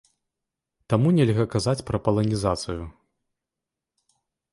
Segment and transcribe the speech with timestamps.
[0.93, 2.81] Таму нельга казаць пра паланізацыю.